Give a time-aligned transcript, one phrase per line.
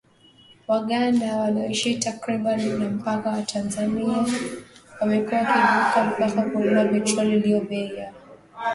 [0.67, 4.25] Waganda wanaoishi karibu na mpaka wa Tanzania
[5.01, 8.19] wamekuwa wakivuka mpaka kununua petroli iliyo bei ya chini.